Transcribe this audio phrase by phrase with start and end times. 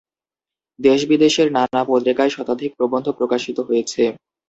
[0.79, 4.03] দেশ-বিদেশের নানা পত্রিকায় শতাধিক প্রবন্ধ প্রকাশিত হয়েছে।